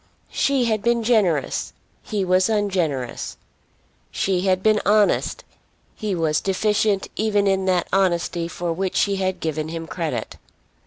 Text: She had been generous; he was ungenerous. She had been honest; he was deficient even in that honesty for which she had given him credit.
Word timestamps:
She 0.31 0.65
had 0.65 0.81
been 0.81 1.03
generous; 1.03 1.73
he 2.01 2.25
was 2.25 2.49
ungenerous. 2.49 3.37
She 4.09 4.41
had 4.47 4.63
been 4.63 4.81
honest; 4.83 5.43
he 5.95 6.15
was 6.15 6.41
deficient 6.41 7.07
even 7.15 7.45
in 7.45 7.65
that 7.65 7.87
honesty 7.93 8.47
for 8.47 8.73
which 8.73 8.95
she 8.95 9.17
had 9.17 9.39
given 9.39 9.67
him 9.69 9.85
credit. 9.85 10.37